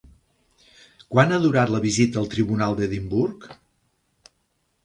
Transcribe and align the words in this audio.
Quant 1.15 1.35
ha 1.35 1.39
durat 1.43 1.73
la 1.75 1.81
vista 1.85 2.21
al 2.23 2.31
Tribunal 2.31 2.75
d'Edimburg? 2.81 3.49